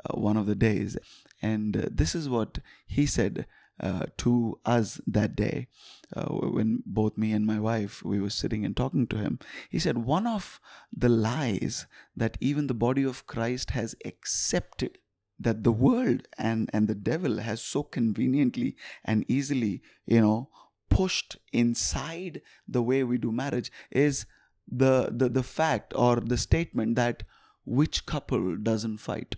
[0.05, 0.97] uh, one of the days
[1.41, 3.45] and uh, this is what he said
[3.79, 5.67] uh, to us that day
[6.15, 9.39] uh, when both me and my wife we were sitting and talking to him.
[9.69, 10.59] He said one of
[10.95, 11.85] the lies
[12.15, 14.97] that even the body of christ has accepted
[15.39, 20.49] that the world and and the devil has so conveniently and easily you know
[20.89, 24.25] pushed inside the way we do marriage is
[24.67, 27.23] the the, the fact or the statement that
[27.65, 29.35] which couple doesn't fight?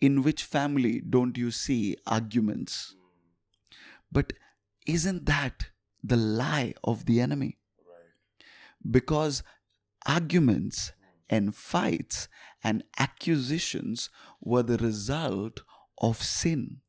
[0.00, 2.94] In which family don't you see arguments
[4.14, 4.32] but
[4.86, 5.66] isn't that
[6.02, 7.58] the lie of the enemy?
[8.88, 9.42] Because
[10.06, 10.92] arguments
[11.28, 12.28] and fights
[12.62, 14.08] and accusations
[14.40, 15.60] were the result
[16.00, 16.80] of sin.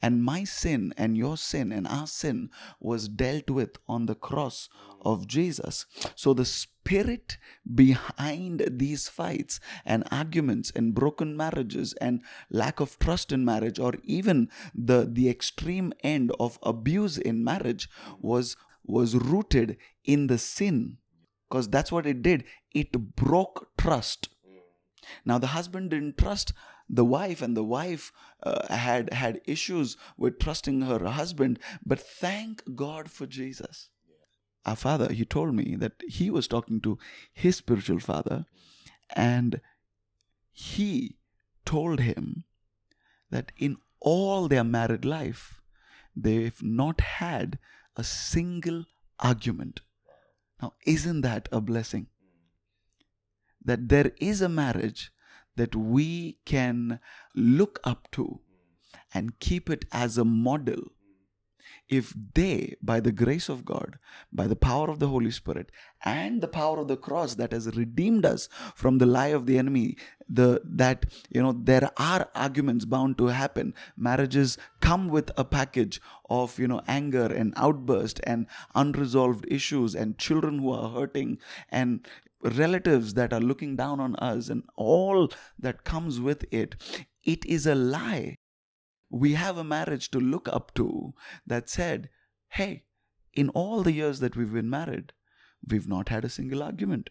[0.00, 4.68] And my sin and your sin and our sin was dealt with on the cross
[5.02, 5.86] of Jesus.
[6.14, 7.38] So the spirit
[7.74, 13.94] behind these fights and arguments and broken marriages and lack of trust in marriage or
[14.04, 17.88] even the, the extreme end of abuse in marriage
[18.20, 18.56] was
[18.88, 20.98] was rooted in the sin.
[21.48, 22.44] Because that's what it did.
[22.72, 24.28] It broke trust.
[25.24, 26.52] Now the husband didn't trust
[26.88, 31.58] the wife and the wife uh, had had issues with trusting her husband.
[31.84, 33.88] But thank god for jesus.
[34.64, 36.98] Our father he told me that he was talking to
[37.32, 38.46] his spiritual father
[39.14, 39.60] and
[40.52, 41.16] he
[41.64, 42.44] told him
[43.30, 45.60] that in all their married life
[46.14, 47.58] they've not had
[47.96, 48.84] a single
[49.18, 49.80] argument.
[50.62, 52.06] Now isn't that a blessing?
[53.64, 55.10] That there is a marriage
[55.56, 57.00] that we can
[57.34, 58.40] look up to
[59.12, 60.82] and keep it as a model.
[61.88, 63.98] If they by the grace of god
[64.32, 65.70] by the power of the holy spirit
[66.04, 69.56] and the power of the cross that has redeemed us from the lie of the
[69.56, 69.96] enemy
[70.28, 73.74] the that you know there are arguments bound to happen.
[73.96, 80.18] Marriages come with a package of you know anger and outburst and unresolved issues and
[80.18, 81.38] children who are hurting
[81.70, 82.06] and
[82.42, 86.76] relatives that are looking down on us and all that comes with it
[87.24, 88.36] it is a lie
[89.10, 91.14] we have a marriage to look up to
[91.46, 92.10] that said,
[92.50, 92.84] hey,
[93.32, 95.12] in all the years that we've been married,
[95.68, 97.10] we've not had a single argument.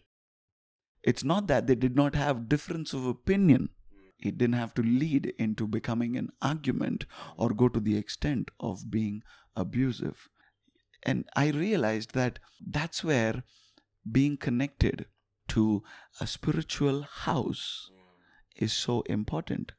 [1.02, 3.70] It's not that they did not have difference of opinion.
[4.18, 8.90] It didn't have to lead into becoming an argument or go to the extent of
[8.90, 9.22] being
[9.54, 10.28] abusive.
[11.02, 13.44] And I realized that that's where
[14.10, 15.06] being connected
[15.56, 15.82] to
[16.20, 17.90] a spiritual house
[18.66, 19.72] is so important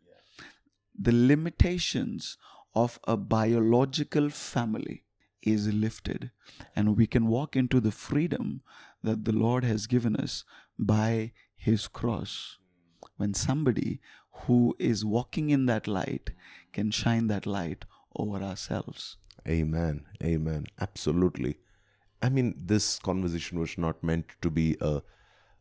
[0.97, 2.37] the limitations
[2.73, 5.03] of a biological family
[5.41, 6.31] is lifted
[6.75, 8.61] and we can walk into the freedom
[9.03, 10.43] that the Lord has given us
[10.77, 12.57] by his cross.
[13.17, 16.31] When somebody who is walking in that light
[16.73, 17.85] can shine that light
[18.15, 19.17] over ourselves.
[19.47, 20.05] Amen.
[20.23, 20.65] Amen.
[20.81, 21.57] Absolutely.
[22.21, 25.01] I mean, this conversation was not meant to be a,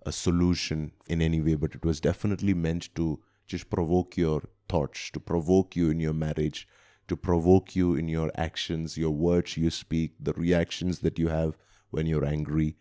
[0.06, 5.10] a solution in any way, but it was definitely meant to just provoke your thoughts,
[5.10, 6.66] to provoke you in your marriage,
[7.08, 11.56] to provoke you in your actions, your words you speak, the reactions that you have
[11.90, 12.76] when you're angry.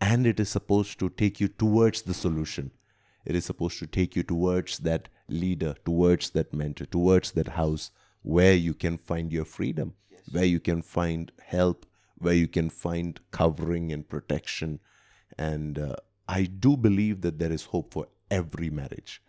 [0.00, 2.72] And it is supposed to take you towards the solution.
[3.24, 7.90] It is supposed to take you towards that leader, towards that mentor, towards that house
[8.22, 10.20] where you can find your freedom, yes.
[10.32, 11.86] where you can find help,
[12.18, 14.80] where you can find covering and protection.
[15.38, 15.96] And uh,
[16.28, 19.22] I do believe that there is hope for every marriage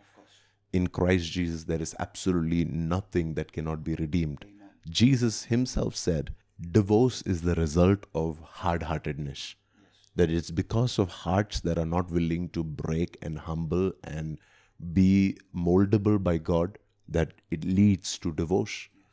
[0.72, 4.44] in Christ Jesus, there is absolutely nothing that cannot be redeemed.
[4.44, 4.68] Amen.
[4.90, 9.54] Jesus himself said, divorce is the result of hard heartedness.
[9.74, 10.10] Yes.
[10.16, 14.38] That it's because of hearts that are not willing to break and humble and
[14.92, 16.78] be moldable by God
[17.08, 18.88] that it leads to divorce.
[18.94, 19.04] Yes.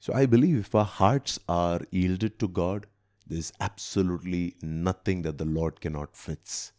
[0.00, 2.86] So I believe if our hearts are yielded to God,
[3.26, 6.72] There's absolutely nothing that the Lord cannot fix.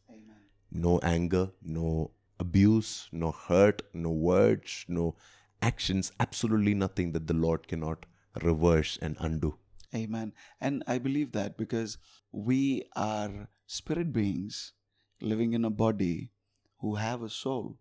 [0.71, 5.15] No anger, no abuse, no hurt, no words, no
[5.61, 8.05] actions, absolutely nothing that the Lord cannot
[8.41, 9.57] reverse and undo.
[9.93, 10.33] Amen.
[10.59, 11.97] And I believe that because
[12.31, 14.73] we are spirit beings
[15.21, 16.31] living in a body
[16.79, 17.77] who have a soul,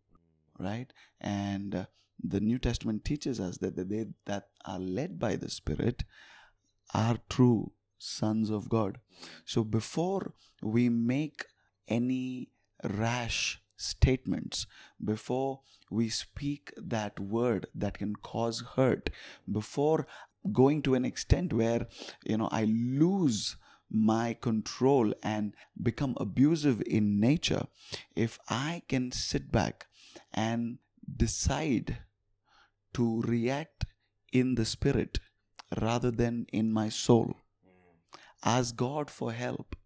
[0.59, 0.93] right?
[1.21, 1.85] And uh,
[2.23, 6.05] the New Testament teaches us that they that are led by the Spirit
[6.93, 8.99] are true sons of God.
[9.45, 11.45] So before we make
[11.89, 12.51] any
[12.85, 14.67] rash statements,
[15.05, 15.61] before
[15.91, 19.11] we speak that word that can cause hurt,
[19.51, 20.07] before
[20.53, 21.87] going to an extent where
[22.25, 23.57] you know I lose
[23.91, 27.67] my control and become abusive in nature,
[28.17, 29.87] if I can sit back
[30.33, 30.79] and
[31.17, 31.99] decide
[32.95, 33.85] to react
[34.33, 35.19] in the spirit
[35.81, 37.37] rather than in my soul,
[38.45, 39.77] ask God for help.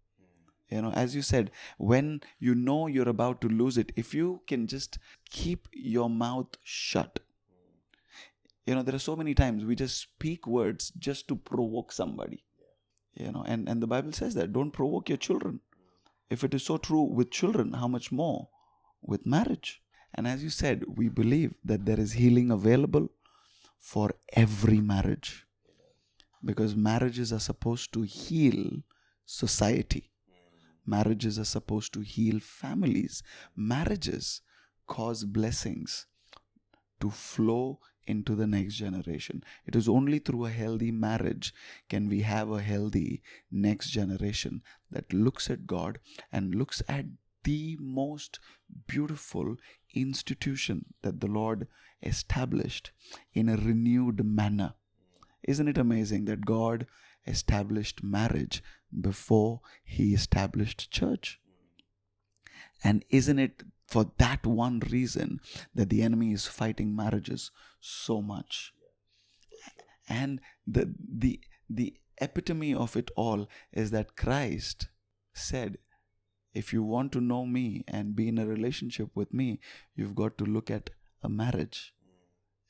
[0.70, 4.42] You know, as you said, when you know you're about to lose it, if you
[4.46, 4.98] can just
[5.30, 7.20] keep your mouth shut.
[8.66, 12.44] You know, there are so many times we just speak words just to provoke somebody.
[13.14, 15.60] You know and and the bible says that don't provoke your children.
[16.30, 18.48] If it is so true with children how much more
[19.02, 19.82] with marriage?
[20.14, 23.08] And as you said we believe that there is healing available
[23.78, 25.46] for every marriage
[26.44, 28.82] because marriages are supposed to heal
[29.26, 30.10] society
[30.88, 33.22] marriages are supposed to heal families
[33.56, 34.40] marriages
[34.86, 36.06] cause blessings
[37.00, 39.44] to flow into the next generation.
[39.66, 41.52] It is only through a healthy marriage
[41.88, 45.98] can we have a healthy next generation that looks at God
[46.32, 47.04] and looks at
[47.44, 48.40] the most
[48.86, 49.56] beautiful
[49.94, 51.68] institution that the Lord
[52.02, 52.90] established
[53.32, 54.74] in a renewed manner.
[55.42, 56.86] Isn't it amazing that God
[57.26, 58.62] established marriage
[59.00, 61.40] before he established church?
[62.82, 65.40] And isn't it for that one reason
[65.74, 67.50] that the enemy is fighting marriages
[67.80, 68.72] so much
[70.08, 74.88] and the the the epitome of it all is that Christ
[75.32, 75.78] said
[76.52, 79.60] if you want to know me and be in a relationship with me
[79.94, 80.90] you've got to look at
[81.22, 81.92] a marriage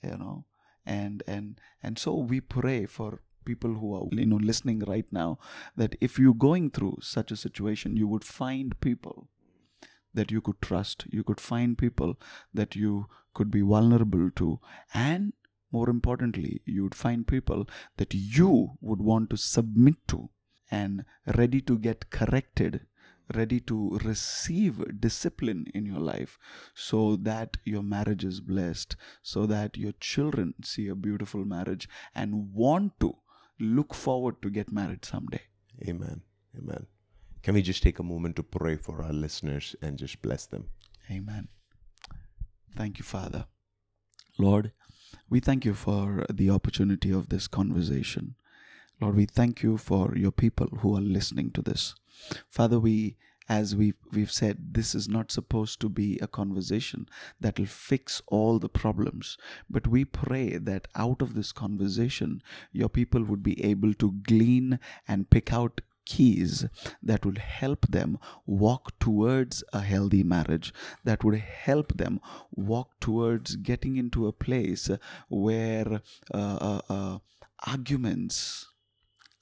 [0.02, 0.44] you know
[0.84, 5.30] and and and so we pray for people who are you know listening right now
[5.76, 9.28] that if you're going through such a situation you would find people
[10.14, 12.16] that you could trust, you could find people
[12.52, 14.58] that you could be vulnerable to,
[14.94, 15.32] and
[15.70, 17.68] more importantly, you would find people
[17.98, 20.30] that you would want to submit to
[20.70, 21.04] and
[21.36, 22.80] ready to get corrected,
[23.34, 26.38] ready to receive discipline in your life
[26.74, 32.54] so that your marriage is blessed, so that your children see a beautiful marriage and
[32.54, 33.14] want to
[33.60, 35.42] look forward to get married someday.
[35.86, 36.22] Amen.
[36.56, 36.86] Amen.
[37.42, 40.68] Can we just take a moment to pray for our listeners and just bless them?
[41.10, 41.48] Amen.
[42.76, 43.46] Thank you, Father.
[44.38, 44.72] Lord,
[45.30, 48.34] we thank you for the opportunity of this conversation.
[49.00, 51.94] Lord, we thank you for your people who are listening to this.
[52.50, 53.16] Father, we
[53.48, 57.08] as we've, we've said, this is not supposed to be a conversation
[57.40, 59.38] that will fix all the problems.
[59.70, 62.42] But we pray that out of this conversation,
[62.72, 66.66] your people would be able to glean and pick out keys
[67.02, 70.72] that would help them walk towards a healthy marriage,
[71.04, 72.20] that would help them
[72.50, 74.90] walk towards getting into a place
[75.28, 76.00] where
[76.32, 77.18] uh, uh, uh,
[77.66, 78.66] arguments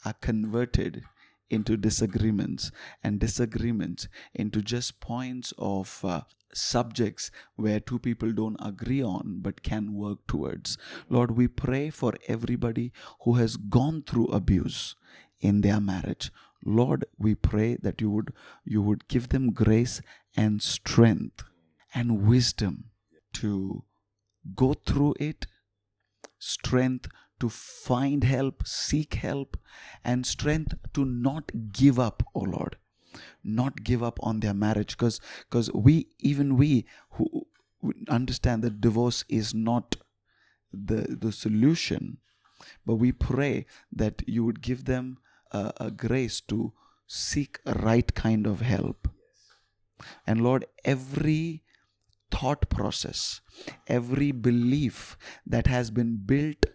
[0.05, 1.05] are converted
[1.51, 2.71] into disagreements
[3.03, 6.23] and disagreements into just points of uh,
[6.53, 10.79] subjects where two people don't agree on but can work towards.
[11.09, 14.97] Lord, we pray for everybody who has gone through abuse
[15.41, 16.31] in their marriage.
[16.65, 18.33] Lord, we pray that you would
[18.65, 20.01] you would give them grace
[20.37, 21.45] and strength
[21.95, 22.91] and wisdom
[23.35, 23.85] to
[24.55, 25.47] go through it,
[26.39, 27.09] strength
[27.41, 29.57] to find help, seek help,
[30.05, 32.77] and strength to not give up, oh Lord.
[33.43, 37.47] Not give up on their marriage because because we even we who
[38.09, 39.97] understand that divorce is not
[40.73, 42.19] the the solution
[42.85, 45.19] but we pray that you would give them
[45.53, 46.73] a, a grace to
[47.07, 49.09] seek a right kind of help.
[50.27, 51.63] And Lord, every
[52.31, 53.41] thought process,
[53.87, 55.17] every belief
[55.47, 56.67] that has been built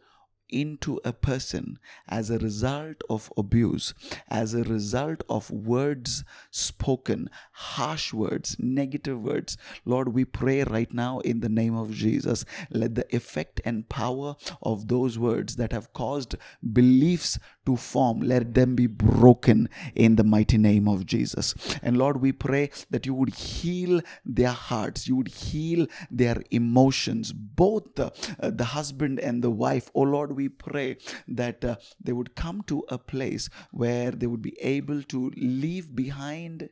[0.52, 3.94] into a person as a result of abuse,
[4.28, 9.58] as a result of words spoken, harsh words, negative words.
[9.86, 14.36] Lord, we pray right now in the name of Jesus, let the effect and power
[14.62, 16.36] of those words that have caused
[16.74, 21.54] beliefs to form, let them be broken in the mighty name of Jesus.
[21.82, 27.32] And Lord, we pray that you would heal their hearts, you would heal their emotions,
[27.34, 29.92] both the, uh, the husband and the wife.
[29.94, 30.98] Oh Lord, we pray
[31.28, 35.96] that uh, they would come to a place where they would be able to leave
[35.96, 36.70] behind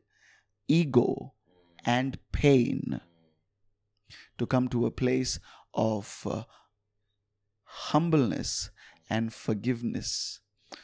[0.68, 1.34] ego
[1.86, 3.02] and pain
[4.38, 5.40] to come to a place
[5.74, 6.44] of uh,
[7.64, 8.72] humbleness
[9.10, 10.40] and forgiveness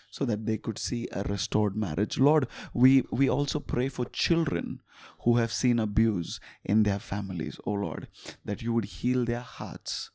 [0.09, 4.81] so that they could see a restored marriage lord we we also pray for children
[5.23, 8.07] who have seen abuse in their families oh lord
[8.43, 10.11] that you would heal their hearts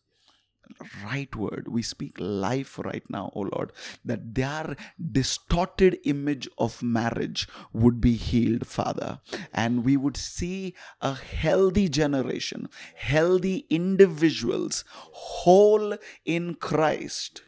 [1.05, 1.69] right word.
[1.69, 3.73] We speak life right now, oh Lord,
[4.05, 4.77] that their
[5.13, 9.21] distorted image of marriage would be healed, Father.
[9.53, 17.43] And we would see a healthy generation, healthy individuals, whole in Christ,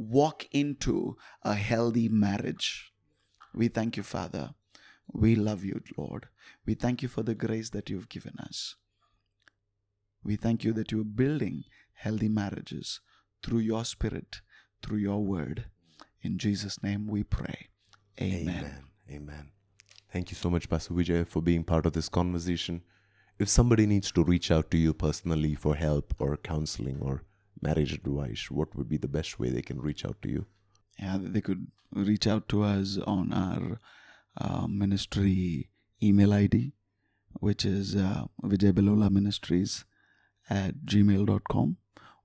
[0.00, 2.90] walk into a healthy marriage.
[3.54, 4.54] We thank you, Father.
[5.12, 6.28] We love you, Lord.
[6.64, 8.76] We thank you for the grace that you've given us.
[10.24, 13.00] We thank you that you're building healthy marriages
[13.42, 14.40] through your spirit,
[14.82, 15.66] through your word.
[16.22, 17.68] In Jesus' name we pray.
[18.20, 18.48] Amen.
[18.48, 18.84] Amen.
[19.10, 19.50] Amen.
[20.12, 22.82] Thank you so much, Pastor Vijay, for being part of this conversation.
[23.38, 27.22] If somebody needs to reach out to you personally for help or counseling or
[27.60, 30.46] marriage advice, what would be the best way they can reach out to you?
[30.98, 33.78] Yeah, they could reach out to us on our
[34.36, 35.70] uh, ministry
[36.02, 36.72] email ID,
[37.40, 39.84] which is uh, Vijay Belola Ministries
[40.48, 41.76] at gmail.com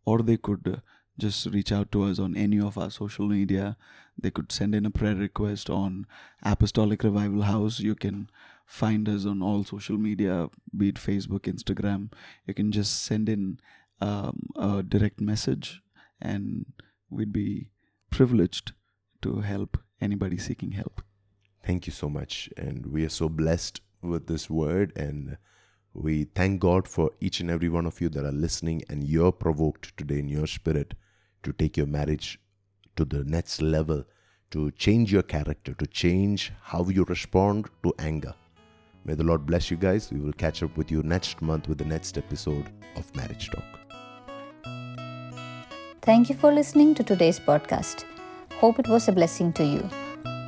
[0.05, 0.77] or they could uh,
[1.17, 3.77] just reach out to us on any of our social media.
[4.17, 6.05] They could send in a prayer request on
[6.43, 7.79] Apostolic Revival House.
[7.79, 8.29] You can
[8.65, 12.11] find us on all social media, be it Facebook, Instagram.
[12.45, 13.59] You can just send in
[14.01, 15.81] um, a direct message,
[16.21, 16.65] and
[17.09, 17.69] we'd be
[18.09, 18.73] privileged
[19.21, 21.01] to help anybody seeking help.
[21.65, 22.49] Thank you so much.
[22.57, 25.37] And we are so blessed with this word and
[25.93, 29.31] we thank God for each and every one of you that are listening and you're
[29.31, 30.93] provoked today in your spirit
[31.43, 32.39] to take your marriage
[32.97, 34.03] to the next level,
[34.51, 38.33] to change your character, to change how you respond to anger.
[39.05, 40.11] May the Lord bless you guys.
[40.11, 43.84] We will catch up with you next month with the next episode of Marriage Talk.
[46.05, 48.03] Thank you for listening to today's podcast.
[48.57, 49.89] Hope it was a blessing to you.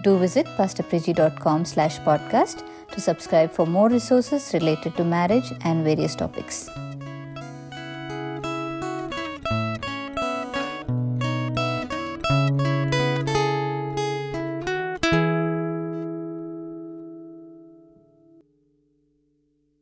[0.03, 6.16] Do visit pastorpriji.com slash podcast to subscribe for more resources related to marriage and various
[6.16, 6.70] topics.